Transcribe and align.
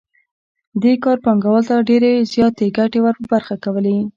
دې 0.83 0.93
کار 1.03 1.17
پانګوال 1.25 1.63
ته 1.69 1.75
ډېرې 1.89 2.11
زیاتې 2.33 2.65
ګټې 2.77 2.99
ور 3.01 3.15
په 3.21 3.25
برخه 3.33 3.55
کولې 3.63 3.97